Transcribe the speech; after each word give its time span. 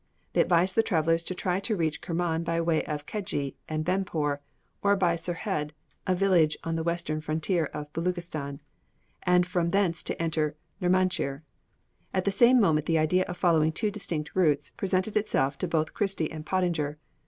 They 0.33 0.41
advised 0.41 0.73
the 0.73 0.81
travellers 0.81 1.21
to 1.21 1.35
try 1.35 1.59
to 1.59 1.75
reach 1.75 2.01
Kerman 2.01 2.43
by 2.43 2.59
way 2.59 2.83
of 2.85 3.05
Kedje 3.05 3.53
and 3.69 3.85
Benpor, 3.85 4.39
or 4.81 4.95
by 4.95 5.15
Serhed, 5.15 5.73
a 6.07 6.15
village 6.15 6.57
on 6.63 6.75
the 6.75 6.81
western 6.81 7.21
frontier 7.21 7.65
of 7.65 7.93
Beluchistan, 7.93 8.61
and 9.21 9.45
from 9.45 9.69
thence 9.69 10.01
to 10.01 10.19
enter 10.19 10.55
Nermanchir. 10.81 11.43
At 12.15 12.25
the 12.25 12.31
same 12.31 12.59
moment 12.59 12.87
the 12.87 12.97
idea 12.97 13.25
of 13.25 13.37
following 13.37 13.71
two 13.71 13.91
distinct 13.91 14.31
routes 14.35 14.71
presented 14.75 15.15
itself 15.15 15.59
to 15.59 15.67
both 15.67 15.93
Christie 15.93 16.31
and 16.31 16.47
Pottinger. 16.47 16.97